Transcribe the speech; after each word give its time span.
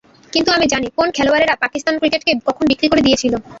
কিন্তু 0.33 0.49
আমি 0.51 0.65
জানি, 0.73 0.87
কোন 0.97 1.07
খেলোয়াড়েরা 1.11 1.55
পাকিস্তান 1.63 1.95
ক্রিকেটকে 1.99 2.31
কখন 2.47 2.63
বিক্রি 2.71 2.87
করে 2.91 3.05
দিয়েছিল। 3.07 3.33